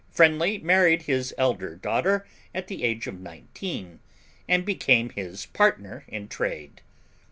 [0.09, 3.99] Friendly married his elder daughter at the age of nineteen,
[4.49, 6.81] and became his partner in trade.